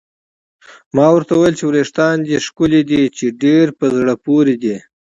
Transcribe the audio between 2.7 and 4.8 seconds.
دي، چې ډېر په زړه پورې دي.